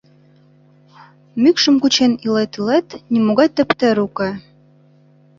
Мӱкшым 1.41 1.75
кучен 1.81 2.13
илет-илет, 2.25 2.87
нимогай 3.11 3.49
тептер 3.55 3.97
уке. 4.07 4.29